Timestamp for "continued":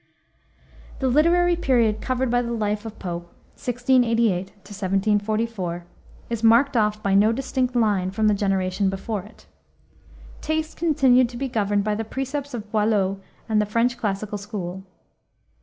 10.75-11.29